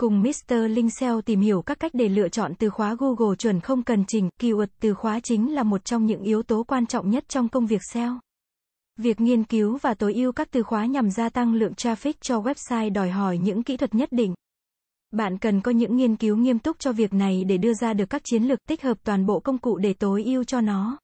Cùng 0.00 0.22
Mr. 0.22 0.54
Linh 0.70 0.90
SEO 0.90 1.20
tìm 1.20 1.40
hiểu 1.40 1.62
các 1.62 1.80
cách 1.80 1.94
để 1.94 2.08
lựa 2.08 2.28
chọn 2.28 2.54
từ 2.54 2.70
khóa 2.70 2.96
Google 2.98 3.36
chuẩn 3.36 3.60
không 3.60 3.82
cần 3.82 4.04
chỉnh, 4.08 4.28
keyword 4.40 4.66
từ 4.80 4.94
khóa 4.94 5.20
chính 5.20 5.54
là 5.54 5.62
một 5.62 5.84
trong 5.84 6.06
những 6.06 6.22
yếu 6.22 6.42
tố 6.42 6.62
quan 6.62 6.86
trọng 6.86 7.10
nhất 7.10 7.24
trong 7.28 7.48
công 7.48 7.66
việc 7.66 7.80
SEO. 7.92 8.20
Việc 8.96 9.20
nghiên 9.20 9.44
cứu 9.44 9.78
và 9.82 9.94
tối 9.94 10.14
ưu 10.14 10.32
các 10.32 10.48
từ 10.50 10.62
khóa 10.62 10.86
nhằm 10.86 11.10
gia 11.10 11.28
tăng 11.28 11.54
lượng 11.54 11.72
traffic 11.72 12.12
cho 12.20 12.40
website 12.40 12.92
đòi 12.92 13.10
hỏi 13.10 13.38
những 13.38 13.62
kỹ 13.62 13.76
thuật 13.76 13.94
nhất 13.94 14.08
định. 14.12 14.34
Bạn 15.10 15.38
cần 15.38 15.60
có 15.60 15.70
những 15.70 15.96
nghiên 15.96 16.16
cứu 16.16 16.36
nghiêm 16.36 16.58
túc 16.58 16.78
cho 16.78 16.92
việc 16.92 17.14
này 17.14 17.44
để 17.44 17.58
đưa 17.58 17.74
ra 17.74 17.92
được 17.92 18.10
các 18.10 18.22
chiến 18.24 18.42
lược 18.42 18.58
tích 18.68 18.82
hợp 18.82 18.98
toàn 19.04 19.26
bộ 19.26 19.40
công 19.40 19.58
cụ 19.58 19.78
để 19.78 19.92
tối 19.92 20.24
ưu 20.24 20.44
cho 20.44 20.60
nó. 20.60 20.98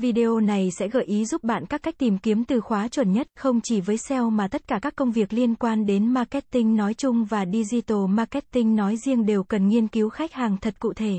Video 0.00 0.40
này 0.40 0.70
sẽ 0.78 0.88
gợi 0.88 1.04
ý 1.04 1.24
giúp 1.24 1.44
bạn 1.44 1.66
các 1.66 1.82
cách 1.82 1.98
tìm 1.98 2.18
kiếm 2.18 2.44
từ 2.44 2.60
khóa 2.60 2.88
chuẩn 2.88 3.12
nhất, 3.12 3.28
không 3.36 3.60
chỉ 3.60 3.80
với 3.80 3.98
SEO 3.98 4.30
mà 4.30 4.48
tất 4.48 4.66
cả 4.66 4.78
các 4.82 4.96
công 4.96 5.12
việc 5.12 5.32
liên 5.32 5.54
quan 5.54 5.86
đến 5.86 6.06
marketing 6.06 6.76
nói 6.76 6.94
chung 6.94 7.24
và 7.24 7.46
digital 7.52 7.98
marketing 8.08 8.76
nói 8.76 8.96
riêng 8.96 9.26
đều 9.26 9.44
cần 9.44 9.68
nghiên 9.68 9.88
cứu 9.88 10.08
khách 10.08 10.32
hàng 10.32 10.56
thật 10.60 10.80
cụ 10.80 10.92
thể. 10.92 11.18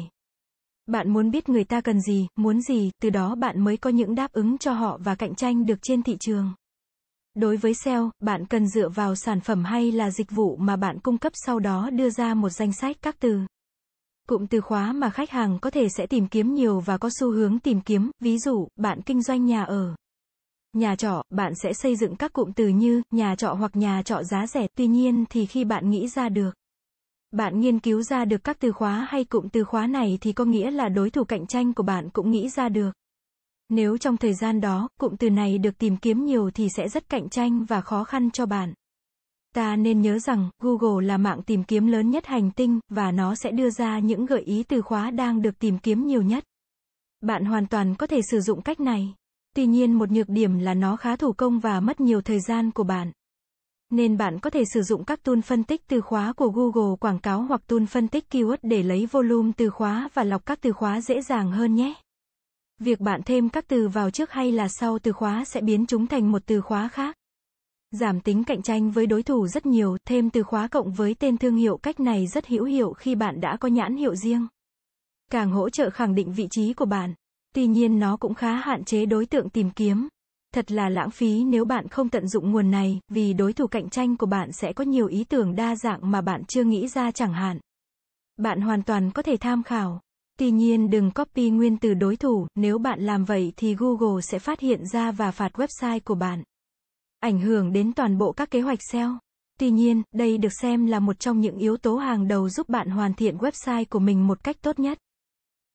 Bạn 0.88 1.13
muốn 1.13 1.31
biết 1.31 1.49
người 1.49 1.63
ta 1.63 1.81
cần 1.81 2.02
gì, 2.02 2.27
muốn 2.35 2.61
gì, 2.61 2.91
từ 3.02 3.09
đó 3.09 3.35
bạn 3.35 3.63
mới 3.63 3.77
có 3.77 3.89
những 3.89 4.15
đáp 4.15 4.31
ứng 4.31 4.57
cho 4.57 4.73
họ 4.73 4.99
và 5.03 5.16
cạnh 5.16 5.35
tranh 5.35 5.66
được 5.66 5.80
trên 5.81 6.03
thị 6.03 6.17
trường. 6.19 6.53
Đối 7.35 7.57
với 7.57 7.73
SEO, 7.73 8.11
bạn 8.19 8.45
cần 8.45 8.67
dựa 8.67 8.89
vào 8.89 9.16
sản 9.16 9.39
phẩm 9.39 9.63
hay 9.63 9.91
là 9.91 10.11
dịch 10.11 10.31
vụ 10.31 10.57
mà 10.57 10.75
bạn 10.75 10.99
cung 10.99 11.17
cấp 11.17 11.33
sau 11.35 11.59
đó 11.59 11.89
đưa 11.89 12.09
ra 12.09 12.33
một 12.33 12.49
danh 12.49 12.73
sách 12.73 12.97
các 13.02 13.16
từ. 13.19 13.39
Cụm 14.29 14.47
từ 14.47 14.61
khóa 14.61 14.93
mà 14.93 15.09
khách 15.09 15.29
hàng 15.29 15.59
có 15.59 15.69
thể 15.69 15.88
sẽ 15.97 16.05
tìm 16.07 16.27
kiếm 16.27 16.53
nhiều 16.53 16.79
và 16.79 16.97
có 16.97 17.09
xu 17.19 17.31
hướng 17.31 17.59
tìm 17.59 17.81
kiếm, 17.81 18.11
ví 18.19 18.38
dụ, 18.38 18.67
bạn 18.75 19.02
kinh 19.02 19.21
doanh 19.21 19.45
nhà 19.45 19.63
ở. 19.63 19.95
Nhà 20.73 20.95
trọ, 20.95 21.23
bạn 21.29 21.53
sẽ 21.63 21.73
xây 21.73 21.95
dựng 21.95 22.15
các 22.15 22.33
cụm 22.33 22.52
từ 22.52 22.67
như 22.67 23.02
nhà 23.11 23.35
trọ 23.35 23.53
hoặc 23.53 23.75
nhà 23.75 24.02
trọ 24.05 24.23
giá 24.23 24.47
rẻ, 24.47 24.67
tuy 24.77 24.88
nhiên 24.88 25.25
thì 25.30 25.45
khi 25.45 25.63
bạn 25.63 25.89
nghĩ 25.89 26.07
ra 26.07 26.30
được 26.30 26.52
bạn 27.31 27.59
nghiên 27.59 27.80
cứu 27.80 28.02
ra 28.02 28.25
được 28.25 28.44
các 28.44 28.59
từ 28.59 28.72
khóa 28.72 29.07
hay 29.09 29.25
cụm 29.25 29.50
từ 29.50 29.63
khóa 29.63 29.88
này 29.88 30.17
thì 30.22 30.33
có 30.33 30.45
nghĩa 30.45 30.72
là 30.72 30.89
đối 30.89 31.09
thủ 31.09 31.23
cạnh 31.23 31.47
tranh 31.47 31.73
của 31.73 31.83
bạn 31.83 32.09
cũng 32.09 32.31
nghĩ 32.31 32.50
ra 32.50 32.69
được. 32.69 32.91
Nếu 33.69 33.97
trong 33.97 34.17
thời 34.17 34.33
gian 34.33 34.61
đó, 34.61 34.89
cụm 35.00 35.16
từ 35.16 35.30
này 35.30 35.57
được 35.57 35.77
tìm 35.77 35.97
kiếm 35.97 36.25
nhiều 36.25 36.52
thì 36.53 36.67
sẽ 36.77 36.89
rất 36.89 37.09
cạnh 37.09 37.30
tranh 37.30 37.66
và 37.66 37.81
khó 37.81 38.03
khăn 38.03 38.31
cho 38.31 38.45
bạn. 38.45 38.73
Ta 39.55 39.75
nên 39.75 40.02
nhớ 40.02 40.19
rằng, 40.19 40.50
Google 40.59 41.08
là 41.08 41.17
mạng 41.17 41.42
tìm 41.42 41.64
kiếm 41.64 41.88
lớn 41.88 42.09
nhất 42.09 42.25
hành 42.25 42.52
tinh, 42.52 42.80
và 42.89 43.11
nó 43.11 43.36
sẽ 43.36 43.52
đưa 43.52 43.69
ra 43.69 44.00
những 44.00 44.25
gợi 44.25 44.41
ý 44.41 44.64
từ 44.64 44.81
khóa 44.81 45.11
đang 45.11 45.41
được 45.41 45.59
tìm 45.59 45.78
kiếm 45.78 46.08
nhiều 46.08 46.22
nhất. 46.22 46.44
Bạn 47.22 47.45
hoàn 47.45 47.67
toàn 47.67 47.95
có 47.95 48.08
thể 48.08 48.22
sử 48.31 48.39
dụng 48.39 48.61
cách 48.61 48.80
này. 48.80 49.14
Tuy 49.56 49.66
nhiên 49.66 49.94
một 49.94 50.11
nhược 50.11 50.30
điểm 50.30 50.59
là 50.59 50.73
nó 50.73 50.95
khá 50.95 51.16
thủ 51.16 51.33
công 51.33 51.59
và 51.59 51.80
mất 51.80 52.00
nhiều 52.00 52.22
thời 52.22 52.39
gian 52.39 52.72
của 52.72 52.83
bạn. 52.83 53.11
Nên 53.89 54.17
bạn 54.17 54.39
có 54.39 54.50
thể 54.50 54.64
sử 54.73 54.81
dụng 54.81 55.06
các 55.06 55.23
tool 55.23 55.39
phân 55.39 55.63
tích 55.63 55.88
từ 55.88 56.02
khóa 56.02 56.34
của 56.34 56.50
Google 56.50 56.95
quảng 57.00 57.19
cáo 57.19 57.41
hoặc 57.41 57.61
tool 57.67 57.86
phân 57.86 58.08
tích 58.08 58.25
keyword 58.31 58.58
để 58.61 58.84
lấy 58.84 59.06
volume 59.06 59.52
từ 59.58 59.69
khóa 59.69 60.09
và 60.13 60.23
lọc 60.23 60.45
các 60.45 60.61
từ 60.61 60.72
khóa 60.72 61.02
dễ 61.02 61.22
dàng 61.22 61.52
hơn 61.52 61.75
nhé. 61.75 61.94
Việc 62.80 63.00
bạn 63.00 63.22
thêm 63.25 63.50
các 63.50 63.67
từ 63.67 63.88
vào 63.88 64.11
trước 64.11 64.31
hay 64.31 64.52
là 64.52 64.67
sau 64.67 65.00
từ 65.00 65.11
khóa 65.11 65.45
sẽ 65.45 65.61
biến 65.61 65.86
chúng 65.86 66.08
thành 66.08 66.31
một 66.31 66.41
từ 66.45 66.61
khóa 66.61 66.88
khác. 66.88 67.16
Giảm 67.91 68.19
tính 68.19 68.43
cạnh 68.43 68.61
tranh 68.61 68.91
với 68.91 69.07
đối 69.07 69.23
thủ 69.23 69.47
rất 69.47 69.65
nhiều, 69.65 69.97
thêm 70.05 70.29
từ 70.29 70.43
khóa 70.43 70.67
cộng 70.67 70.91
với 70.91 71.15
tên 71.19 71.37
thương 71.37 71.55
hiệu 71.55 71.77
cách 71.77 71.99
này 71.99 72.27
rất 72.27 72.47
hữu 72.47 72.63
hiệu 72.63 72.93
khi 72.93 73.15
bạn 73.15 73.41
đã 73.41 73.57
có 73.57 73.67
nhãn 73.67 73.95
hiệu 73.95 74.15
riêng. 74.15 74.47
Càng 75.31 75.51
hỗ 75.51 75.69
trợ 75.69 75.89
khẳng 75.89 76.15
định 76.15 76.33
vị 76.33 76.47
trí 76.51 76.73
của 76.73 76.85
bạn. 76.85 77.13
Tuy 77.55 77.67
nhiên 77.67 77.99
nó 77.99 78.17
cũng 78.17 78.33
khá 78.33 78.55
hạn 78.55 78.83
chế 78.83 79.05
đối 79.05 79.25
tượng 79.25 79.49
tìm 79.49 79.69
kiếm. 79.69 80.07
Thật 80.53 80.71
là 80.71 80.89
lãng 80.89 81.11
phí 81.11 81.43
nếu 81.43 81.65
bạn 81.65 81.87
không 81.87 82.09
tận 82.09 82.27
dụng 82.27 82.51
nguồn 82.51 82.71
này, 82.71 82.99
vì 83.09 83.33
đối 83.33 83.53
thủ 83.53 83.67
cạnh 83.67 83.89
tranh 83.89 84.17
của 84.17 84.25
bạn 84.25 84.51
sẽ 84.51 84.73
có 84.73 84.83
nhiều 84.83 85.07
ý 85.07 85.23
tưởng 85.23 85.55
đa 85.55 85.75
dạng 85.75 86.11
mà 86.11 86.21
bạn 86.21 86.45
chưa 86.45 86.63
nghĩ 86.63 86.87
ra 86.87 87.11
chẳng 87.11 87.33
hạn. 87.33 87.59
Bạn 88.37 88.61
hoàn 88.61 88.83
toàn 88.83 89.11
có 89.11 89.22
thể 89.22 89.38
tham 89.38 89.63
khảo. 89.63 90.01
Tuy 90.39 90.51
nhiên 90.51 90.89
đừng 90.89 91.11
copy 91.11 91.49
nguyên 91.49 91.78
từ 91.78 91.94
đối 91.94 92.16
thủ, 92.16 92.47
nếu 92.55 92.78
bạn 92.78 93.01
làm 93.01 93.25
vậy 93.25 93.53
thì 93.57 93.75
Google 93.75 94.22
sẽ 94.22 94.39
phát 94.39 94.59
hiện 94.59 94.85
ra 94.85 95.11
và 95.11 95.31
phạt 95.31 95.51
website 95.53 95.99
của 96.05 96.16
bạn. 96.16 96.44
Ảnh 97.19 97.40
hưởng 97.40 97.72
đến 97.72 97.94
toàn 97.94 98.18
bộ 98.18 98.31
các 98.31 98.52
kế 98.52 98.62
hoạch 98.62 98.80
SEO. 98.91 99.18
Tuy 99.59 99.72
nhiên, 99.72 100.03
đây 100.12 100.38
được 100.38 100.53
xem 100.62 100.85
là 100.85 101.00
một 101.00 101.19
trong 101.19 101.40
những 101.40 101.57
yếu 101.57 101.78
tố 101.78 101.97
hàng 101.97 102.28
đầu 102.28 102.50
giúp 102.50 102.69
bạn 102.69 102.90
hoàn 102.90 103.13
thiện 103.13 103.38
website 103.38 103.85
của 103.90 104.00
mình 104.00 104.28
một 104.28 104.44
cách 104.44 104.62
tốt 104.62 104.80
nhất. 104.80 104.97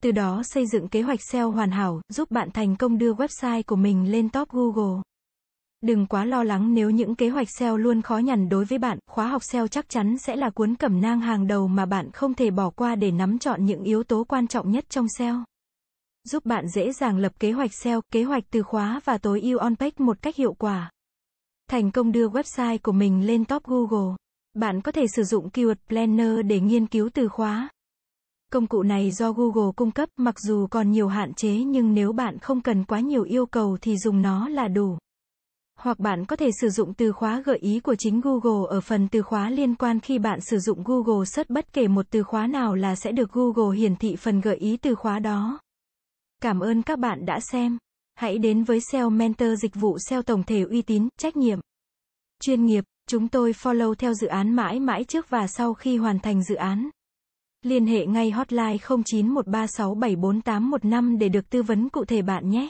Từ 0.03 0.11
đó 0.11 0.41
xây 0.43 0.65
dựng 0.67 0.87
kế 0.87 1.01
hoạch 1.01 1.19
SEO 1.31 1.51
hoàn 1.51 1.71
hảo, 1.71 2.01
giúp 2.09 2.31
bạn 2.31 2.51
thành 2.51 2.75
công 2.75 2.97
đưa 2.97 3.13
website 3.13 3.63
của 3.67 3.75
mình 3.75 4.11
lên 4.11 4.29
top 4.29 4.49
Google. 4.49 5.01
Đừng 5.81 6.05
quá 6.05 6.25
lo 6.25 6.43
lắng 6.43 6.73
nếu 6.73 6.89
những 6.89 7.15
kế 7.15 7.29
hoạch 7.29 7.47
SEO 7.59 7.77
luôn 7.77 8.01
khó 8.01 8.17
nhằn 8.17 8.49
đối 8.49 8.65
với 8.65 8.77
bạn, 8.77 8.99
khóa 9.07 9.27
học 9.27 9.43
SEO 9.43 9.67
chắc 9.67 9.89
chắn 9.89 10.17
sẽ 10.17 10.35
là 10.35 10.49
cuốn 10.49 10.75
cẩm 10.75 11.01
nang 11.01 11.19
hàng 11.19 11.47
đầu 11.47 11.67
mà 11.67 11.85
bạn 11.85 12.11
không 12.11 12.33
thể 12.33 12.51
bỏ 12.51 12.69
qua 12.69 12.95
để 12.95 13.11
nắm 13.11 13.39
chọn 13.39 13.65
những 13.65 13.83
yếu 13.83 14.03
tố 14.03 14.23
quan 14.23 14.47
trọng 14.47 14.71
nhất 14.71 14.85
trong 14.89 15.07
SEO. 15.17 15.43
Giúp 16.23 16.45
bạn 16.45 16.67
dễ 16.67 16.91
dàng 16.91 17.17
lập 17.17 17.31
kế 17.39 17.51
hoạch 17.51 17.73
SEO, 17.73 18.01
kế 18.13 18.23
hoạch 18.23 18.43
từ 18.51 18.63
khóa 18.63 19.01
và 19.05 19.17
tối 19.17 19.41
ưu 19.41 19.59
on-page 19.59 20.05
một 20.05 20.21
cách 20.21 20.35
hiệu 20.35 20.53
quả. 20.53 20.91
Thành 21.69 21.91
công 21.91 22.11
đưa 22.11 22.27
website 22.27 22.77
của 22.83 22.91
mình 22.91 23.27
lên 23.27 23.45
top 23.45 23.63
Google. 23.63 24.15
Bạn 24.53 24.81
có 24.81 24.91
thể 24.91 25.05
sử 25.15 25.23
dụng 25.23 25.49
Keyword 25.53 25.75
Planner 25.87 26.45
để 26.45 26.59
nghiên 26.59 26.87
cứu 26.87 27.09
từ 27.13 27.27
khóa. 27.27 27.69
Công 28.51 28.67
cụ 28.67 28.83
này 28.83 29.11
do 29.11 29.31
Google 29.31 29.71
cung 29.75 29.91
cấp, 29.91 30.09
mặc 30.17 30.39
dù 30.39 30.67
còn 30.67 30.91
nhiều 30.91 31.07
hạn 31.07 31.33
chế 31.33 31.55
nhưng 31.55 31.93
nếu 31.93 32.13
bạn 32.13 32.39
không 32.39 32.61
cần 32.61 32.83
quá 32.83 32.99
nhiều 32.99 33.23
yêu 33.23 33.45
cầu 33.45 33.77
thì 33.81 33.97
dùng 33.97 34.21
nó 34.21 34.49
là 34.49 34.67
đủ. 34.67 34.97
Hoặc 35.79 35.99
bạn 35.99 36.25
có 36.25 36.35
thể 36.35 36.49
sử 36.61 36.69
dụng 36.69 36.93
từ 36.93 37.11
khóa 37.11 37.41
gợi 37.45 37.57
ý 37.57 37.79
của 37.79 37.95
chính 37.95 38.21
Google 38.21 38.67
ở 38.69 38.81
phần 38.81 39.07
từ 39.07 39.21
khóa 39.21 39.49
liên 39.49 39.75
quan 39.75 39.99
khi 39.99 40.19
bạn 40.19 40.39
sử 40.41 40.59
dụng 40.59 40.83
Google 40.83 41.25
search 41.25 41.49
bất 41.49 41.73
kể 41.73 41.87
một 41.87 42.05
từ 42.09 42.23
khóa 42.23 42.47
nào 42.47 42.75
là 42.75 42.95
sẽ 42.95 43.11
được 43.11 43.31
Google 43.31 43.77
hiển 43.77 43.95
thị 43.95 44.15
phần 44.15 44.41
gợi 44.41 44.55
ý 44.55 44.77
từ 44.77 44.95
khóa 44.95 45.19
đó. 45.19 45.59
Cảm 46.41 46.59
ơn 46.59 46.81
các 46.81 46.99
bạn 46.99 47.25
đã 47.25 47.39
xem. 47.39 47.77
Hãy 48.15 48.37
đến 48.37 48.63
với 48.63 48.79
SEO 48.91 49.09
Mentor 49.09 49.49
dịch 49.61 49.75
vụ 49.75 49.97
SEO 50.09 50.21
tổng 50.21 50.43
thể 50.43 50.61
uy 50.61 50.81
tín, 50.81 51.07
trách 51.17 51.37
nhiệm, 51.37 51.59
chuyên 52.41 52.65
nghiệp. 52.65 52.83
Chúng 53.09 53.27
tôi 53.27 53.51
follow 53.51 53.93
theo 53.93 54.13
dự 54.13 54.27
án 54.27 54.53
mãi 54.53 54.79
mãi 54.79 55.03
trước 55.03 55.29
và 55.29 55.47
sau 55.47 55.73
khi 55.73 55.97
hoàn 55.97 56.19
thành 56.19 56.43
dự 56.43 56.55
án. 56.55 56.89
Liên 57.61 57.85
hệ 57.85 58.05
ngay 58.05 58.31
hotline 58.31 58.77
0913674815 58.77 61.17
để 61.17 61.29
được 61.29 61.49
tư 61.49 61.63
vấn 61.63 61.89
cụ 61.89 62.05
thể 62.05 62.21
bạn 62.21 62.49
nhé. 62.49 62.69